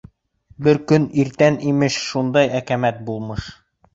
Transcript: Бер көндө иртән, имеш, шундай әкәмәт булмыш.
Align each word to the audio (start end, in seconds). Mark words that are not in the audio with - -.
Бер 0.67 0.79
көндө 0.91 1.19
иртән, 1.23 1.59
имеш, 1.73 1.99
шундай 2.07 2.51
әкәмәт 2.61 3.05
булмыш. 3.11 3.49